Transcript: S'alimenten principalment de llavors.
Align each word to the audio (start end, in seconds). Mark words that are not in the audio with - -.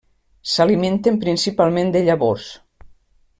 S'alimenten 0.53 1.19
principalment 1.25 1.93
de 1.97 2.03
llavors. 2.09 2.49